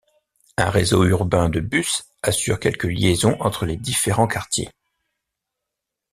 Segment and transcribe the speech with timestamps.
[0.57, 4.71] Un réseau urbain de bus assure quelques liaisons entre les différents quartiers.